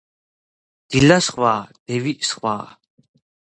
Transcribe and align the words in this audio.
დალი 0.95 1.19
სხვაა, 1.27 1.61
დევი 1.91 2.17
სხვაა. 2.33 2.69